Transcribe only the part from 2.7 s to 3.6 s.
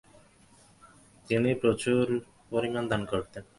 দান করতেন।